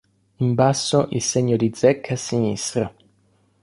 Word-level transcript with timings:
In 0.39 0.55
basso 0.55 1.09
il 1.11 1.21
segno 1.21 1.55
di 1.57 1.71
zecca 1.75 2.15
a 2.15 2.17
sinistra. 2.17 2.91